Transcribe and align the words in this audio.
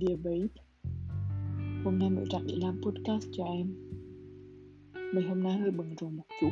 Dear 0.00 0.18
Babe, 0.24 0.48
Hôm 1.84 1.98
nay 1.98 2.10
mẹ 2.10 2.22
rảnh 2.32 2.46
để 2.46 2.54
làm 2.56 2.80
podcast 2.82 3.28
cho 3.32 3.44
em. 3.44 3.74
Mấy 5.14 5.24
hôm 5.24 5.42
nay 5.42 5.58
hơi 5.58 5.70
bận 5.70 5.94
rộn 6.00 6.16
một 6.16 6.24
chút. 6.40 6.50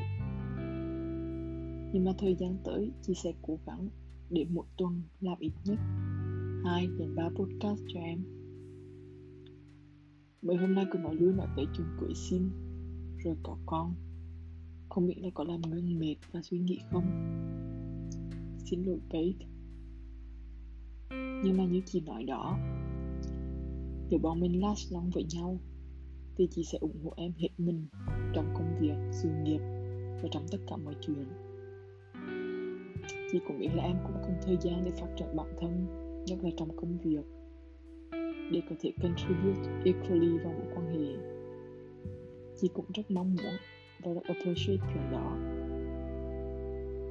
Nhưng 1.92 2.04
mà 2.04 2.12
thời 2.18 2.34
gian 2.34 2.56
tới, 2.64 2.90
chị 3.02 3.14
sẽ 3.14 3.32
cố 3.42 3.58
gắng 3.66 3.88
để 4.30 4.46
mỗi 4.50 4.66
tuần 4.76 5.02
làm 5.20 5.38
ít 5.38 5.52
nhất 5.64 5.78
2 6.64 6.86
đến 6.98 7.14
3 7.14 7.28
podcast 7.28 7.80
cho 7.88 8.00
em. 8.00 8.18
Mấy 10.42 10.56
hôm 10.56 10.74
nay 10.74 10.86
cứ 10.92 10.98
nói 10.98 11.14
lui 11.14 11.32
nói 11.32 11.46
tới 11.56 11.66
chuyện 11.76 11.86
cưới 12.00 12.14
xin, 12.14 12.42
Rồi 13.24 13.36
có 13.42 13.56
con. 13.66 13.94
Không 14.88 15.06
biết 15.06 15.16
là 15.18 15.28
có 15.34 15.44
làm 15.44 15.60
ngưng 15.60 15.98
mệt 15.98 16.16
và 16.32 16.42
suy 16.42 16.58
nghĩ 16.58 16.78
không? 16.90 17.04
Xin 18.58 18.82
lỗi, 18.82 18.98
babe. 19.12 19.46
Nhưng 21.44 21.56
mà 21.56 21.64
như 21.64 21.80
chị 21.86 22.00
nói 22.00 22.24
đó 22.24 22.58
nếu 24.10 24.20
bọn 24.20 24.40
mình 24.40 24.60
last 24.60 24.92
long 24.92 25.10
với 25.10 25.24
nhau, 25.34 25.60
thì 26.36 26.48
chị 26.50 26.64
sẽ 26.64 26.78
ủng 26.78 27.04
hộ 27.04 27.12
em 27.16 27.32
hết 27.38 27.48
mình 27.58 27.86
trong 28.34 28.54
công 28.54 28.78
việc, 28.80 28.96
sự 29.12 29.28
nghiệp 29.42 29.60
và 30.22 30.28
trong 30.30 30.46
tất 30.50 30.58
cả 30.66 30.76
mọi 30.76 30.94
chuyện. 31.00 31.26
Chị 33.32 33.40
cũng 33.48 33.58
biết 33.58 33.68
là 33.74 33.82
em 33.82 33.96
cũng 34.04 34.16
cần 34.22 34.34
thời 34.42 34.56
gian 34.60 34.82
để 34.84 34.90
phát 34.90 35.08
triển 35.16 35.36
bản 35.36 35.54
thân, 35.60 35.86
nhất 36.26 36.38
là 36.42 36.50
trong 36.56 36.76
công 36.76 36.98
việc, 36.98 37.24
để 38.52 38.62
có 38.70 38.76
thể 38.80 38.92
contribute 39.02 39.70
equally 39.84 40.38
vào 40.38 40.52
mối 40.52 40.68
quan 40.74 40.86
hệ. 40.86 41.34
Chị 42.60 42.68
cũng 42.74 42.86
rất 42.94 43.10
mong 43.10 43.36
muốn 43.36 43.54
và 44.02 44.12
rất 44.12 44.24
appreciate 44.24 44.86
chuyện 44.94 45.12
đó. 45.12 45.36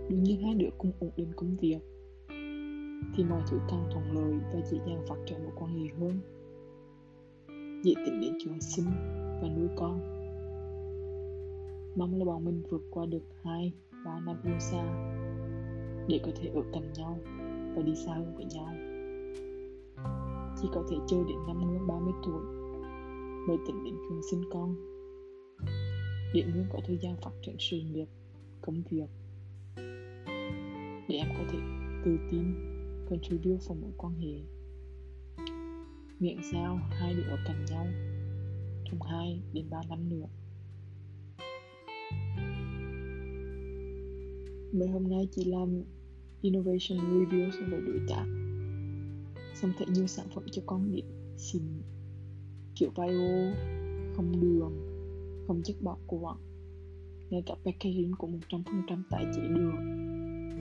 Đương 0.09 0.23
nhiên 0.23 0.41
hai 0.43 0.55
đứa 0.55 0.69
cùng 0.77 0.91
ổn 0.99 1.11
định 1.17 1.31
công 1.35 1.57
việc, 1.57 1.79
thì 3.15 3.23
mọi 3.23 3.41
thứ 3.47 3.57
càng 3.69 3.85
thuận 3.91 4.11
lợi 4.11 4.33
và 4.53 4.61
dễ 4.71 4.77
dàng 4.87 5.05
phát 5.07 5.15
triển 5.25 5.43
mối 5.43 5.53
quan 5.55 5.79
hệ 5.79 5.89
hơn 5.99 6.19
dễ 7.83 7.93
tình 8.05 8.21
đến 8.21 8.33
trường 8.43 8.61
sinh 8.61 8.85
và 9.41 9.49
nuôi 9.57 9.67
con. 9.75 9.99
Mong 11.95 12.19
là 12.19 12.25
bọn 12.25 12.45
mình 12.45 12.63
vượt 12.69 12.81
qua 12.91 13.05
được 13.05 13.23
hai, 13.43 13.73
ba 14.05 14.19
năm 14.19 14.35
yêu 14.43 14.59
xa 14.59 14.83
để 16.07 16.19
có 16.25 16.31
thể 16.35 16.49
ở 16.55 16.61
cạnh 16.73 16.93
nhau 16.93 17.19
và 17.75 17.81
đi 17.81 17.95
xa 17.95 18.13
hơn 18.13 18.35
với 18.35 18.45
nhau. 18.45 18.73
Chỉ 20.61 20.67
có 20.73 20.83
thể 20.89 20.95
chơi 21.07 21.19
đến 21.27 21.37
năm 21.47 21.59
ngưỡng 21.59 21.87
30 21.87 22.13
tuổi 22.25 22.41
mới 23.47 23.57
tính 23.67 23.83
đến 23.83 23.93
chuyện 24.09 24.21
sinh 24.31 24.43
con. 24.51 24.75
Để 26.33 26.43
ngưỡng 26.43 26.65
có 26.73 26.79
thời 26.87 26.97
gian 26.97 27.15
phát 27.21 27.31
triển 27.41 27.55
sự 27.59 27.77
nghiệp, 27.77 28.07
công 28.61 28.83
việc. 28.89 29.07
Để 31.07 31.15
em 31.15 31.27
có 31.37 31.43
thể 31.51 31.59
tự 32.05 32.17
tin 32.31 32.43
contribute 33.09 33.65
vào 33.67 33.77
mối 33.81 33.91
quan 33.97 34.13
hệ 34.13 34.62
miệng 36.19 36.39
sao? 36.51 36.79
Hai 36.89 37.13
đứa 37.13 37.23
ở 37.23 37.37
cạnh 37.45 37.65
nhau. 37.65 37.87
Trong 38.85 39.01
2 39.01 39.41
đến 39.53 39.65
3 39.69 39.81
năm 39.89 40.09
nữa. 40.09 40.25
Mấy 44.73 44.87
hôm 44.87 45.09
nay 45.09 45.27
chị 45.31 45.43
làm 45.43 45.83
innovation 46.41 46.97
review 46.97 47.51
so 47.51 47.65
với 47.69 47.81
đối 47.81 47.99
tác 48.09 48.25
xong 49.55 49.73
thấy 49.77 49.87
nhiều 49.87 50.07
sản 50.07 50.25
phẩm 50.35 50.43
cho 50.51 50.61
con 50.65 50.91
nít 50.91 51.05
xịn. 51.37 51.61
Kiểu 52.75 52.89
bio 52.95 53.51
không 54.15 54.41
đường 54.41 54.73
không 55.47 55.61
chất 55.63 55.75
bảo 55.81 55.97
quản 56.07 56.37
ngay 57.29 57.43
cả 57.45 57.55
packaging 57.65 58.11
cũng 58.17 58.39
100% 58.49 59.03
tái 59.09 59.25
chế 59.35 59.41
đường, 59.41 59.75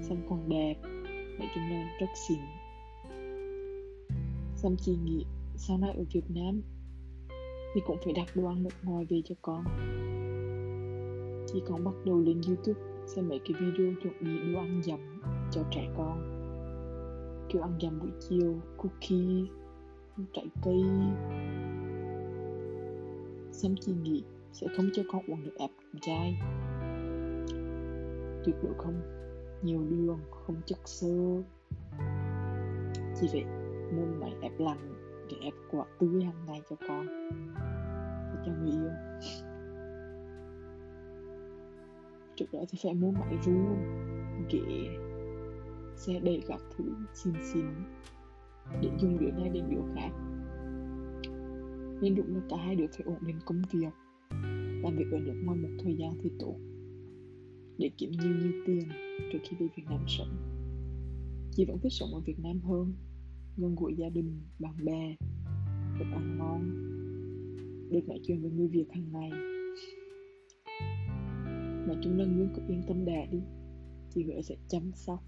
xong 0.03 0.27
còn 0.29 0.49
đẹp. 0.49 0.75
Nói 1.39 1.49
chung 1.55 1.71
là 1.71 1.97
rất 2.01 2.07
xịn. 2.29 2.39
Xong 4.57 4.77
chị 4.81 4.97
nghĩ 5.05 5.25
sau 5.69 5.79
này 5.79 5.95
ở 5.97 6.05
Việt 6.13 6.25
Nam 6.29 6.63
thì 7.75 7.81
cũng 7.87 7.97
phải 8.05 8.13
đặt 8.13 8.27
đồ 8.35 8.47
ăn 8.47 8.63
nước 8.63 8.71
ngoài 8.83 9.07
về 9.09 9.23
cho 9.25 9.35
con. 9.43 9.65
Thì 11.53 11.63
còn 11.69 11.85
bắt 11.85 11.95
đầu 12.05 12.21
lên 12.21 12.41
YouTube 12.47 12.81
xem 13.07 13.29
mấy 13.29 13.39
cái 13.39 13.61
video 13.61 13.93
chuẩn 14.03 14.15
bị 14.21 14.53
đồ 14.53 14.59
ăn 14.59 14.83
dặm 14.85 15.23
cho 15.51 15.63
trẻ 15.71 15.89
con. 15.97 16.19
Kiểu 17.49 17.63
ăn 17.63 17.79
dặm 17.83 17.99
buổi 18.01 18.11
chiều, 18.29 18.61
cookie, 18.77 19.47
trái 20.33 20.47
cây. 20.63 20.83
Xem 23.53 23.75
chị 23.81 23.93
nghĩ 24.03 24.25
sẽ 24.53 24.67
không 24.77 24.91
cho 24.95 25.03
con 25.13 25.23
uống 25.27 25.45
được 25.45 25.55
ép 25.59 25.71
chai. 26.01 26.39
Tuyệt 28.45 28.57
đối 28.63 28.75
không. 28.79 29.01
Nhiều 29.63 29.81
đường, 29.91 30.21
không 30.31 30.57
chất 30.67 30.79
xơ. 30.85 31.43
Chỉ 33.21 33.29
phải 33.33 33.45
mua 33.93 34.07
mấy 34.21 34.31
ép 34.43 34.53
lạnh 34.59 35.02
để 35.33 35.39
ép 35.41 35.55
quả 35.71 35.85
tươi 35.99 36.25
hàng 36.25 36.47
ngày 36.47 36.63
cho 36.71 36.77
con 36.89 37.07
và 38.33 38.43
cho 38.47 38.53
người 38.53 38.71
yêu. 38.71 38.91
Trước 42.37 42.47
đó 42.53 42.59
thì 42.69 42.79
phải 42.83 42.95
mua 42.95 43.11
máy 43.11 43.39
ru 43.45 43.53
ghế 44.51 44.89
xe 45.97 46.21
đẩy 46.21 46.43
các 46.49 46.61
thứ 46.77 46.85
xin 47.15 47.35
xin 47.53 47.65
để 48.81 48.91
dùng 48.99 49.19
đứa 49.19 49.31
này 49.31 49.49
đến 49.49 49.65
đứa 49.71 49.83
khác. 49.95 50.11
Nên 52.01 52.15
đúng 52.15 52.35
là 52.35 52.41
cả 52.51 52.57
hai 52.57 52.77
đứa 52.77 52.87
phải 52.87 53.07
ổn 53.07 53.19
định 53.21 53.39
công 53.47 53.63
việc 53.73 53.93
làm 54.83 54.97
việc 54.97 55.07
ở 55.13 55.19
nước 55.19 55.43
ngoài 55.45 55.59
một 55.59 55.69
thời 55.85 55.97
gian 55.97 56.11
thì 56.23 56.31
tốt 56.39 56.57
để 57.79 57.91
kiếm 57.99 58.11
nhiều 58.11 58.33
nhiều 58.43 58.53
tiền 58.67 58.89
trước 59.33 59.39
khi 59.43 59.57
về 59.61 59.67
Việt 59.77 59.85
Nam 59.91 60.05
sống. 60.07 60.37
Chị 61.53 61.65
vẫn 61.65 61.79
thích 61.79 61.93
sống 61.93 62.15
ở 62.15 62.21
Việt 62.21 62.39
Nam 62.39 62.61
hơn, 62.61 62.93
gần 63.57 63.75
gũi 63.75 63.95
gia 63.95 64.09
đình, 64.09 64.41
bạn 64.59 64.85
bè, 64.85 65.17
được 65.99 66.05
ăn 66.13 66.39
ngon, 66.39 66.71
được 67.91 68.09
nói 68.09 68.21
chuyện 68.27 68.43
với 68.43 68.51
người 68.51 68.69
Việt 68.69 68.87
hàng 68.93 69.13
ngày. 69.13 69.31
Nói 71.87 71.97
chung 72.03 72.19
là 72.19 72.25
Nguyên 72.25 72.49
cứ 72.55 72.63
yên 72.69 72.83
tâm 72.89 73.05
đẻ 73.05 73.29
đi, 73.33 73.39
chị 74.11 74.25
Huệ 74.25 74.43
sẽ 74.43 74.57
chăm 74.69 74.83
sóc, 74.95 75.25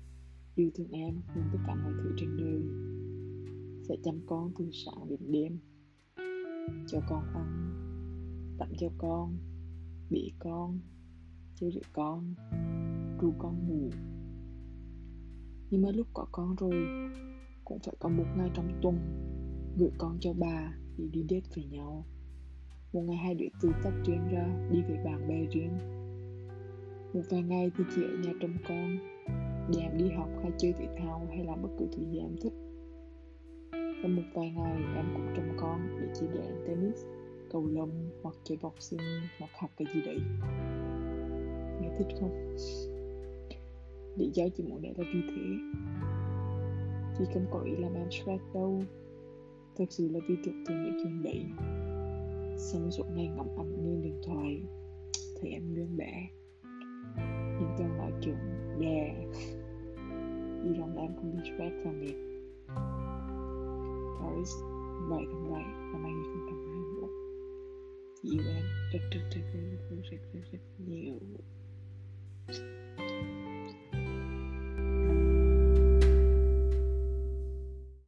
yêu 0.55 0.71
thương 0.75 0.91
em 0.91 1.21
hơn 1.27 1.45
tất 1.53 1.59
cả 1.67 1.75
mọi 1.75 1.93
thứ 2.03 2.13
trên 2.17 2.37
đời. 2.37 2.63
Sẽ 3.89 3.97
chăm 4.05 4.21
con 4.27 4.53
từ 4.59 4.71
sáng 4.73 5.09
đến 5.09 5.21
đêm, 5.33 5.59
cho 6.87 7.01
con 7.09 7.25
ăn, 7.35 7.71
tặng 8.59 8.73
cho 8.79 8.89
con, 8.99 9.39
bị 10.11 10.33
con, 10.39 10.81
chơi 11.55 11.71
với 11.71 11.83
con 11.93 12.35
ru 13.21 13.33
con 13.39 13.69
ngủ 13.69 13.91
nhưng 15.71 15.83
mà 15.83 15.91
lúc 15.91 16.07
có 16.15 16.27
con 16.33 16.57
rồi 16.57 16.75
cũng 17.65 17.79
phải 17.79 17.95
có 17.99 18.09
một 18.09 18.27
ngày 18.37 18.51
trong 18.55 18.69
tuần 18.83 18.99
gửi 19.79 19.91
con 19.99 20.19
cho 20.21 20.33
bà 20.33 20.73
để 20.99 21.05
đi 21.13 21.23
date 21.31 21.49
với 21.57 21.65
nhau. 21.65 22.05
Một 22.93 23.01
ngày 23.01 23.17
hai 23.17 23.35
đứa 23.35 23.47
tự 23.61 23.73
tách 23.85 23.95
riêng 24.05 24.29
ra 24.33 24.69
đi 24.73 24.83
với 24.83 24.97
bạn 25.05 25.29
bè 25.29 25.47
riêng. 25.51 25.79
Một 27.15 27.23
vài 27.31 27.43
ngày 27.43 27.71
thì 27.79 27.85
chị 27.95 28.03
ở 28.03 28.17
nhà 28.25 28.33
trông 28.41 28.55
con, 28.69 28.99
để 29.73 29.81
em 29.81 29.99
đi 29.99 30.11
học 30.11 30.29
hay 30.43 30.53
chơi 30.59 30.73
thể 30.73 30.89
thao 30.99 31.27
hay 31.29 31.45
làm 31.45 31.63
bất 31.63 31.69
cứ 31.79 31.87
thứ 31.93 32.03
gì 32.13 32.19
em 32.19 32.37
thích. 32.43 32.53
Và 33.73 34.09
một 34.09 34.23
vài 34.35 34.51
ngày 34.51 34.83
em 34.97 35.07
cũng 35.15 35.27
trông 35.37 35.57
con 35.57 35.81
để 36.01 36.09
chị 36.15 36.27
để 36.35 36.53
tennis, 36.67 37.05
cầu 37.51 37.67
lông 37.67 38.11
hoặc 38.23 38.35
chơi 38.45 38.59
boxing 38.63 39.01
hoặc 39.39 39.51
học 39.59 39.71
cái 39.77 39.87
gì 39.95 40.01
đấy. 40.07 40.19
Nghe 41.81 41.91
thích 41.99 42.17
không? 42.21 42.57
Lý 44.17 44.31
do 44.35 44.45
chị 44.57 44.65
muốn 44.65 44.83
để 44.83 44.95
là 44.97 45.05
vì 45.15 45.21
thế 45.29 45.43
chị 47.19 47.25
không 47.35 47.47
có 47.51 47.61
ý 47.61 47.77
làm 47.77 47.95
em 47.95 48.11
stress 48.11 48.45
đâu. 48.55 48.83
Thực 49.77 49.93
sự 49.93 50.09
là 50.09 50.21
vì 50.29 50.37
tưởng 50.45 50.65
tượng 50.67 50.85
những 50.85 50.99
chuyện 51.03 51.23
đấy. 51.23 51.45
Xong 52.59 52.91
suốt 52.91 53.05
ngày 53.15 53.29
ngắm 53.37 53.47
ảnh 53.59 53.87
lên 53.87 54.03
điện 54.03 54.21
thoại. 54.27 54.63
Thấy 55.41 55.51
em 55.51 55.75
nguyên 55.75 55.97
bé. 55.97 56.29
Nhưng 57.61 57.75
toàn 57.79 57.99
nói 57.99 58.13
kiểu, 58.23 58.35
Yeah. 58.81 59.17
Vì 60.63 60.75
lòng 60.79 60.97
em 60.97 61.17
không 61.17 61.33
bị 61.33 61.39
stress 61.43 61.75
và 61.85 61.93
mệt 61.93 62.15
Paris 64.21 64.55
7 65.11 65.25
tháng 65.33 65.53
7 65.53 65.63
năm 65.93 66.05
2021 66.05 67.11
chị 68.23 68.31
yêu 68.31 68.43
em. 68.49 68.65
Rất 68.93 68.99
rất 69.11 69.21
rất 69.31 69.43
rất 69.53 69.97
rất 70.11 70.19
rất 70.33 70.34